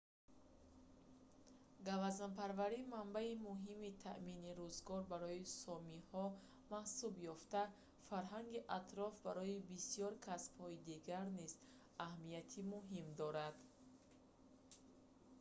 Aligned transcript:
гавазнпарварӣ 1.85 2.79
манбаи 2.93 3.33
муҳими 3.47 3.91
таъмини 4.03 4.49
рӯзгор 4.59 5.01
барои 5.11 5.51
сомиҳо 5.63 6.25
маҳсуб 6.73 7.13
ёфта 7.33 7.63
фарҳанги 8.07 8.65
атроф 8.77 9.13
барои 9.27 9.65
бисёр 9.71 10.11
касбҳои 10.27 10.81
дигар 10.89 11.25
низ 11.39 11.51
аҳамияти 12.05 12.59
муҳим 12.73 13.07
дорад 13.21 13.55